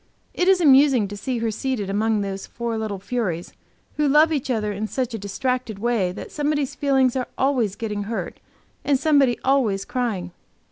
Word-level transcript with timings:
It 0.33 0.47
is 0.47 0.59
amusing 0.59 1.07
to 1.09 1.15
see 1.15 1.37
her 1.37 1.51
seated 1.51 1.87
among 1.87 2.21
those 2.21 2.47
four 2.47 2.75
little 2.75 2.97
furies, 2.97 3.53
who 3.97 4.07
love 4.07 4.33
each 4.33 4.49
other 4.49 4.71
in 4.71 4.87
such 4.87 5.13
a 5.13 5.19
distracted 5.19 5.77
way 5.77 6.11
that 6.11 6.31
somebody's 6.31 6.73
feelings 6.73 7.15
are 7.15 7.27
always 7.37 7.75
getting 7.75 8.05
hurt, 8.05 8.39
and 8.83 8.97
somebody 8.97 9.37
always 9.45 9.85
crying. 9.85 10.31